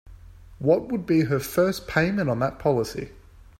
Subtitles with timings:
[0.57, 3.11] What would be her first payment on that policy?